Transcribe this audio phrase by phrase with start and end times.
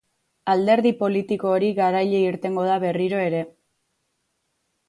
[0.53, 3.47] Alderdi politiko hori garaile irtengo da berriro ere